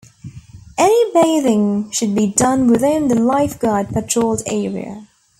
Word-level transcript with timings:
Any 0.79 1.13
bathing 1.13 1.91
should 1.91 2.15
be 2.15 2.25
done 2.33 2.65
within 2.71 3.07
the 3.07 3.13
lifeguard-patrolled 3.13 4.41
area. 4.47 5.07